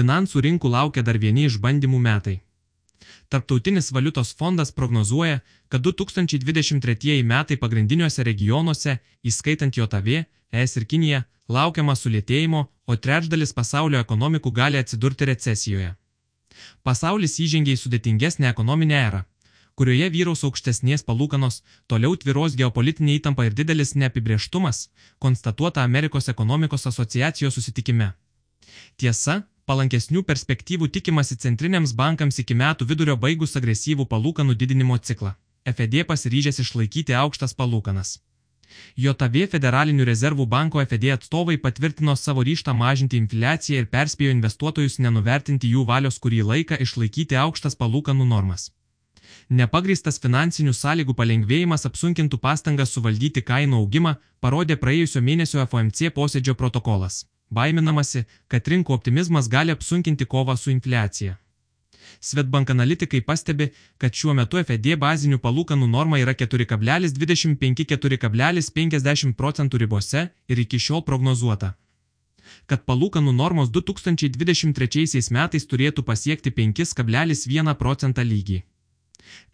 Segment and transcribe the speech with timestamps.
[0.00, 2.40] finansų rinkų laukia dar vieni išbandymų metai.
[3.30, 10.08] Tarptautinis valiutos fondas prognozuoja, kad 2023 metai pagrindiniuose regionuose, įskaitant JAV,
[10.50, 15.92] ES ir Kinija, laukiama sulėtėjimo, o trečdalis pasaulio ekonomikų gali atsidurti recesijoje.
[16.82, 19.22] Pasaulis įžengia į sudėtingesnę ekonominę erą,
[19.78, 24.88] kurioje vyraus aukštesnės palūkanos, toliau tviros geopolitinė įtampa ir didelis neapibrieštumas,
[25.22, 28.10] konstatuota Amerikos ekonomikos asociacijos susitikime.
[28.96, 35.34] Tiesa, palankesnių perspektyvų tikimasi centriniams bankams iki metų vidurio baigus agresyvų palūkanų didinimo ciklą.
[35.64, 38.18] FED pasiryžęs išlaikyti aukštas palūkanas.
[38.96, 45.70] JAV Federalinių rezervų banko FED atstovai patvirtino savo ryštą mažinti infliaciją ir perspėjo investuotojus nenuvertinti
[45.74, 48.70] jų valios kurį laiką išlaikyti aukštas palūkanų normas.
[49.50, 57.24] Nepagristas finansinių sąlygų palengvėjimas apsunkintų pastangas suvaldyti kainų augimą, parodė praėjusio mėnesio FOMC posėdžio protokolas.
[57.50, 61.36] Baiminamasi, kad rinkų optimizmas gali apsunkinti kovą su infliacija.
[62.20, 70.58] Svetbank analitikai pastebi, kad šiuo metu FED bazinių palūkanų norma yra 4,25-4,50 procentų ribose ir
[70.64, 71.74] iki šiol prognozuota,
[72.66, 78.62] kad palūkanų normos 2023 metais turėtų pasiekti 5,1 procentą lygį.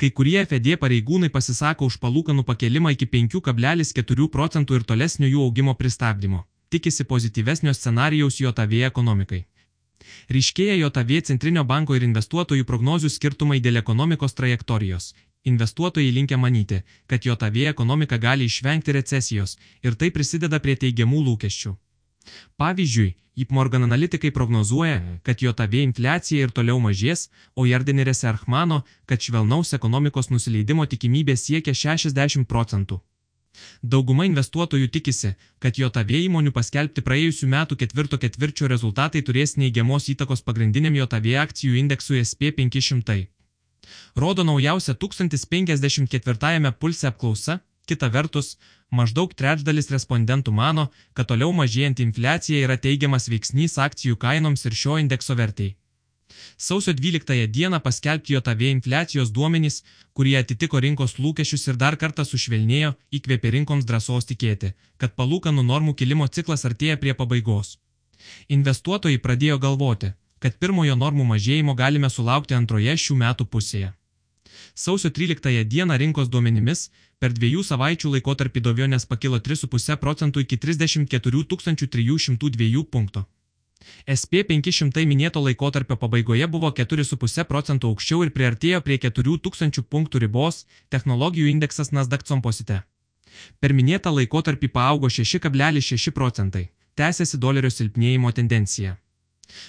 [0.00, 5.72] Kai kurie FED pareigūnai pasisako už palūkanų pakelimą iki 5,4 procentų ir tolesnio jų augimo
[5.74, 6.40] pristabdymo.
[6.76, 9.46] Tikisi pozityvesnio scenarijaus JAV ekonomikai.
[10.28, 15.14] Ryškėja JAV centrinio banko ir investuotojų prognozių skirtumai dėl ekonomikos trajektorijos.
[15.52, 21.72] Investuotojai linkia manyti, kad JAV ekonomika gali išvengti recesijos ir tai prisideda prie teigiamų lūkesčių.
[22.60, 28.82] Pavyzdžiui, JP Morgan analitikai prognozuoja, kad JAV infliacija ir toliau mažės, o Jardenė Reserch mano,
[29.06, 33.00] kad švelnaus ekonomikos nusileidimo tikimybė siekia 60 procentų.
[33.82, 40.44] Dauguma investuotojų tikisi, kad JAV įmonių paskelbti praėjusių metų ketvirto ketvirčio rezultatai turės neigiamos įtakos
[40.46, 43.26] pagrindiniam JAV akcijų indeksui SP500.
[44.16, 48.56] Rodo naujausia 1054 pulse apklausa, kita vertus,
[48.90, 54.98] maždaug trečdalis respondentų mano, kad toliau mažėjant infliacija yra teigiamas veiksnys akcijų kainoms ir šio
[55.02, 55.76] indekso vertėjai.
[56.56, 59.82] Sausio 12 dieną paskelbti JAV infliacijos duomenys,
[60.12, 65.94] kurie atitiko rinkos lūkesčius ir dar kartą sušvelnėjo, įkvėpė rinkoms drąsos tikėti, kad palūkanų normų
[65.94, 67.76] kilimo ciklas artėja prie pabaigos.
[68.48, 73.92] Investuotojai pradėjo galvoti, kad pirmojo normų mažėjimo galime sulaukti antroje šių metų pusėje.
[74.74, 81.44] Sausio 13 dieną rinkos duomenimis per dviejų savaičių laikotarpį dovionės pakilo 3,5 procentų iki 34
[81.52, 83.24] 302 punktų.
[84.06, 91.48] SP500 minėto laikotarpio pabaigoje buvo 4,5 procentų aukščiau ir priartėjo prie 4000 punktų ribos, technologijų
[91.52, 92.82] indeksas Nasdaq composite.
[93.60, 98.96] Per minėtą laikotarpį paaugo 6,6 procentai, tęsiasi dolerio silpnėjimo tendencija.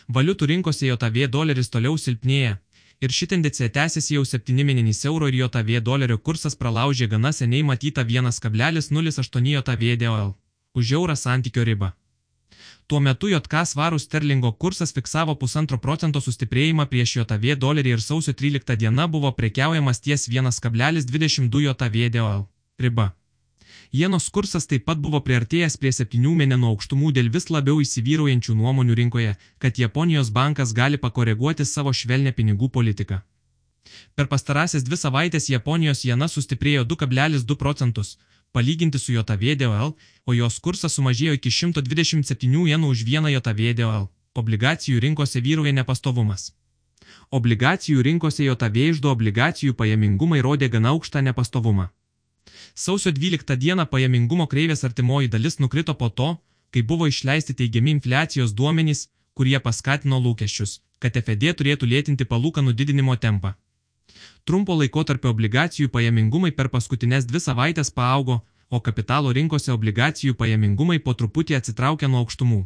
[0.07, 2.57] Valiutų rinkose JAV doleris toliau silpnėja,
[3.01, 7.63] ir ši tendencija tęsiasi jau 7 mėnesys euro ir JAV dolerio kursas pralaužė gana seniai
[7.63, 10.35] matytą 1,08 JAV DOL
[10.77, 11.91] už eurą santykio ribą.
[12.87, 18.31] Tuo metu JK svarų sterlingo kursas fiksavo pusantro procento sustiprėjimą prieš JV dolerį ir sausio
[18.41, 22.45] 13 diena buvo prekiaujamas ties 1,22 JV DOL
[22.79, 23.09] riba.
[23.91, 28.95] Jienos kursas taip pat buvo priartėjęs prie 7 mėnesių aukštumų dėl vis labiau įsivyraujančių nuomonių
[29.01, 33.19] rinkoje, kad Japonijos bankas gali pakoreguoti savo švelnę pinigų politiką.
[34.15, 38.15] Per pastarąsias dvi savaitės Japonijos jena sustiprėjo 2,2 procentus,
[38.51, 44.07] palyginti su JVDOL, o jos kursas sumažėjo iki 127 jenų už vieną JVDOL.
[44.37, 46.51] Obligacijų rinkose vyrauja nepastovumas.
[47.31, 51.89] Obligacijų rinkose JV išdo obligacijų pajamingumai rodė gana aukštą nepastovumą.
[52.75, 56.29] Sausio 12 dieną pajamingumo kreivės artimoji dalis nukrito po to,
[56.71, 63.15] kai buvo išleisti teigiami infliacijos duomenys, kurie paskatino lūkesčius, kad FED turėtų lėtinti palūkanų didinimo
[63.15, 63.55] tempą.
[64.47, 68.37] Trumpo laikotarpio obligacijų pajamingumai per paskutines dvi savaitės paaugo,
[68.71, 72.61] o kapitalo rinkose obligacijų pajamingumai po truputį atsitraukia nuo aukštumų.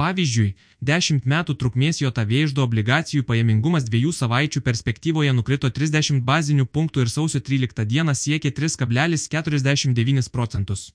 [0.00, 0.54] Pavyzdžiui,
[0.90, 7.12] 10 metų trukmės JAV išdo obligacijų pajamingumas dviejų savaičių perspektyvoje nukrito 30 bazinių punktų ir
[7.12, 10.92] sausio 13 dieną siekė 3,49 procentus.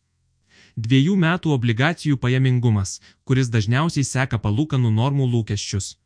[0.74, 2.98] Dviejų metų obligacijų pajamingumas,
[3.30, 5.98] kuris dažniausiai seka palūkanų normų lūkesčius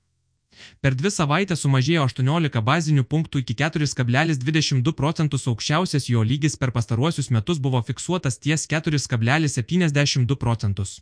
[0.81, 7.29] Per dvi savaitės sumažėjo 18 bazinių punktų iki 4,22 procentus aukščiausias jo lygis per pastaruosius
[7.31, 11.01] metus buvo fiksuotas ties 4,72 procentus.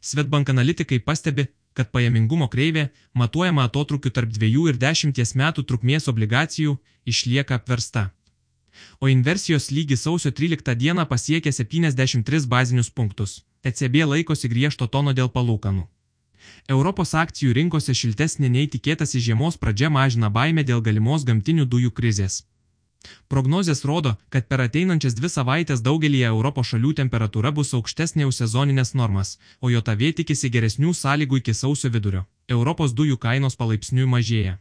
[0.00, 6.76] Svetbank analitikai pastebi, kad pajamingumo kreivė, matuojama atotrukiu tarp 2 ir 10 metų trukmės obligacijų,
[7.04, 8.10] išlieka apversta.
[9.00, 13.42] O inversijos lygis sausio 13 dieną pasiekė 73 bazinius punktus.
[13.64, 15.86] ECB laikosi griežto tono dėl palūkanų.
[16.68, 22.42] Europos akcijų rinkose šiltesnė nei tikėtasi žiemos pradžia mažina baimę dėl galimos gamtinių dujų krizės.
[23.28, 28.94] Prognozės rodo, kad per ateinančias dvi savaitės daugelį Europos šalių temperatūra bus aukštesnė už sezoninės
[29.00, 32.24] normas, o JOTV tikisi geresnių sąlygų iki sausio vidurio.
[32.48, 34.58] Europos dujų kainos palaipsniui mažėja.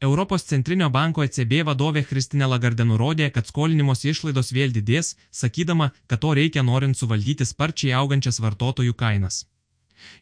[0.00, 6.22] Europos centrinio banko ECB vadovė Kristina Lagarde nurodė, kad skolinimos išlaidos vėl didės, sakydama, kad
[6.24, 9.44] to reikia norint suvaldyti sparčiai augančias vartotojų kainas.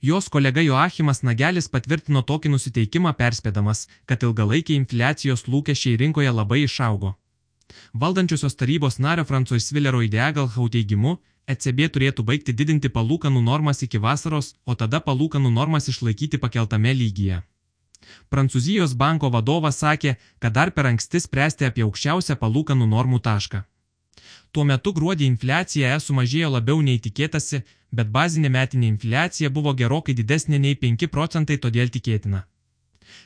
[0.02, 7.14] Jos kolega Joachimas Nagelis patvirtino tokį nusiteikimą perspėdamas, kad ilgalaikiai infliacijos lūkesčiai rinkoje labai išaugo.
[7.94, 11.18] Valdančiosios tarybos nario Francois Villero Ideagalhau teigimu,
[11.48, 17.42] ECB turėtų baigti didinti palūkanų normas iki vasaros, o tada palūkanų normas išlaikyti pakeltame lygyje.
[18.30, 23.62] Prancūzijos banko vadovas sakė, kad dar per anksti spręsti apie aukščiausią palūkanų normų tašką.
[24.52, 27.62] Tuo metu gruodį infliacija E sumažėjo labiau nei tikėtasi,
[27.92, 32.44] bet bazinė metinė infliacija buvo gerokai didesnė nei 5 procentai, todėl tikėtina,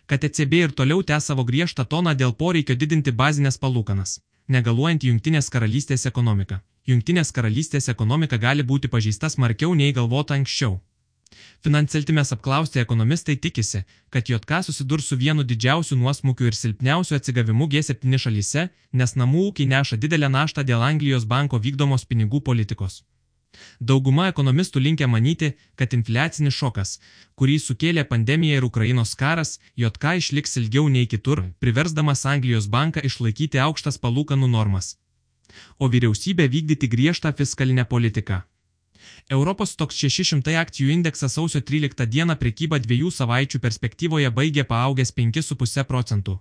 [0.07, 5.49] kad ECB ir toliau tęs savo griežtą toną dėl poreikio didinti bazinės palūkanas negaluojant Junktinės
[5.51, 6.61] karalystės ekonomiką.
[6.87, 10.79] Junktinės karalystės ekonomika gali būti pažįsta smarkiau nei galvota anksčiau.
[11.65, 18.21] Financeltimės apklausti ekonomistai tikisi, kad JK susidurs su vienu didžiausiu nuosmukiu ir silpniausiu atsigavimu G7
[18.23, 23.03] šalyse, nes namų ūkiai neša didelę naštą dėl Anglijos banko vykdomos pinigų politikos.
[23.81, 26.99] Dauguma ekonomistų linkia manyti, kad infliacinis šokas,
[27.41, 33.63] kurį sukėlė pandemija ir Ukrainos karas, JK išliks ilgiau nei kitur, priversdamas Anglijos banką išlaikyti
[33.69, 34.97] aukštas palūkanų normas.
[35.79, 38.43] O vyriausybė vykdyti griežtą fiskalinę politiką.
[39.29, 45.83] Europos toks 600 akcijų indeksas sausio 13 dieną prekybą dviejų savaičių perspektyvoje baigė paaugęs 5,5
[45.85, 46.37] procentų.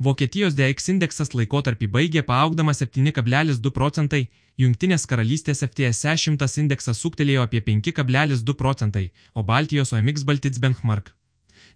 [0.00, 4.28] Vokietijos DX indeksas laikotarpį baigė paaugdamas 7,2 procentai,
[4.60, 11.12] Junktinės karalystės FTSE 100 indeksas suktelėjo apie 5,2 procentai, o Baltijos OMX Baltic Benchmark.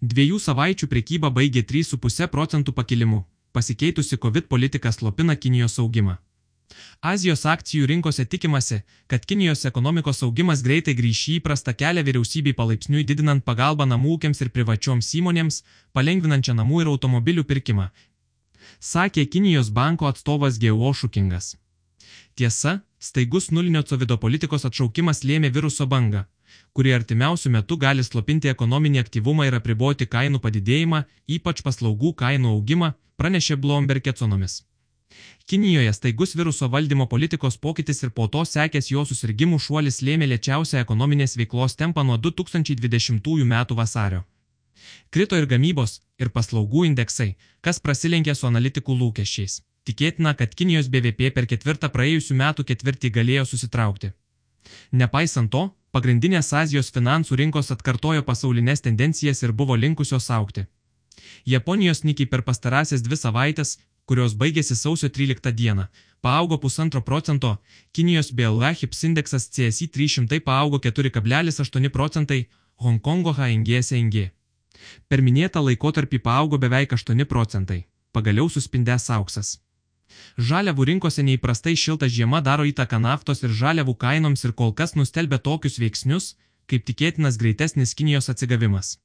[0.01, 6.17] Dviejų savaičių prekyba baigė 3,5 procentų pakilimu, pasikeitusi COVID politika slopina Kinijos augimą.
[7.01, 13.05] Azijos akcijų rinkose tikimasi, kad Kinijos ekonomikos augimas greitai grįš į įprastą kelią vyriausybei palaipsniui
[13.11, 15.63] didinant pagalbą namų ūkiams ir privačioms įmonėms,
[15.97, 17.91] palengvinančią namų ir automobilių pirkimą.
[18.81, 21.55] Sakė Kinijos banko atstovas Geo Šukingas.
[22.37, 26.27] Tiesa, staigus nulinio covido politikos atšaukimas lėmė viruso bangą,
[26.77, 31.05] kuri artimiausių metų gali slopinti ekonominį aktyvumą ir apriboti kainų padidėjimą,
[31.39, 34.65] ypač paslaugų kainų augimą, pranešė Bloomberg ekonomis.
[35.47, 40.81] Kinijoje staigus viruso valdymo politikos pokytis ir po to sekęs jo susirgymų šuolis lėmė lėčiausią
[40.83, 43.55] ekonominės veiklos tempą nuo 2020 m.
[43.81, 44.25] vasario.
[45.11, 49.61] Krito ir gamybos, ir paslaugų indeksai, kas prasilenkė su analitikų lūkesčiais.
[49.87, 54.11] Tikėtina, kad Kinijos BVP per ketvirtą praėjusių metų ketvirtį galėjo susitraukti.
[54.91, 60.67] Nepaisant to, pagrindinės Azijos finansų rinkos atkartojo pasaulinės tendencijas ir buvo linkusios aukti.
[61.47, 65.87] Japonijos nikiai per pastarąsias dvi savaitės kurios baigėsi sausio 13 dieną,
[66.23, 67.57] paaugo pusantro procento,
[67.93, 74.31] Kinijos BLA HIPS indeksas CSI 300 paaugo 4,8 procentai, Hongkongo HNG SNG.
[75.09, 79.57] Per minėtą laikotarpį paaugo beveik 8 procentai, pagaliau suspindęs auksas.
[80.49, 85.41] Žaliavų rinkose neįprastai šilta žiema daro įtaką naftos ir žaliavų kainoms ir kol kas nustelbė
[85.49, 86.37] tokius veiksnius,
[86.71, 88.97] kaip tikėtinas greitesnis Kinijos atsigavimas.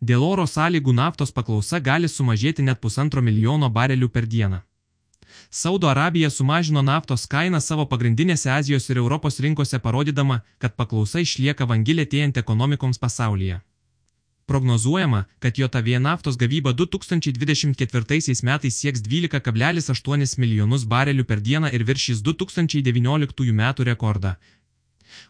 [0.00, 4.60] Dėl oro sąlygų naftos paklausa gali sumažėti net pusantro milijono barelių per dieną.
[5.50, 11.66] Saudo Arabija sumažino naftos kainą savo pagrindinėse Azijos ir Europos rinkose parodydama, kad paklausa išlieka
[11.66, 13.60] vangilėtėjant ekonomikoms pasaulyje.
[14.50, 22.22] Prognozuojama, kad JOTV naftos gavyba 2024 metais sieks 12,8 milijonus barelių per dieną ir viršys
[22.26, 24.34] 2019 metų rekordą,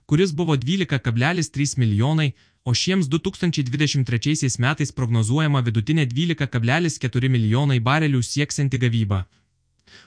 [0.06, 2.32] kuris buvo 12,3 milijonai,
[2.64, 9.24] o šiems 2023 metais prognozuojama vidutinė 12,4 milijonai barelių sieksianti gavyba.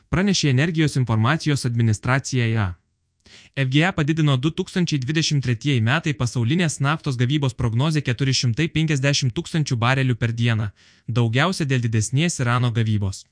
[0.10, 2.70] Pranešė Energijos informacijos administracija JA.
[3.58, 10.70] FGA padidino 2023 metai pasaulinės naftos gavybos prognozę 450 tūkstančių barelių per dieną,
[11.08, 13.26] daugiausia dėl didesnės Irano gavybos.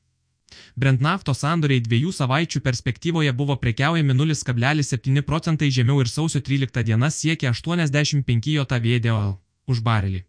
[0.76, 7.10] Brent naftos sandoriai dviejų savaičių perspektyvoje buvo prekiaujami 0,7 procentai žemiau ir sausio 13 diena
[7.10, 10.24] siekė 85 JVDOL už barelį.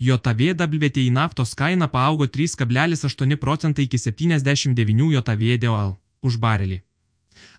[0.00, 6.82] JVWTI naftos kaina paaugo 3,8 procentai iki 79 JVDOL už barelį.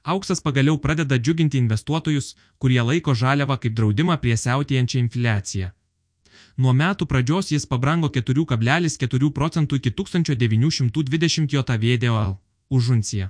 [0.04, 5.72] Auksas pagaliau pradeda džiuginti investuotojus, kurie laiko žaliavą kaip draudimą prie siautėjančią infliaciją.
[6.58, 12.38] Nuo metų pradžios jis pabrango 4,4 procentų iki 1920 JVDOL
[12.74, 13.30] už unciją.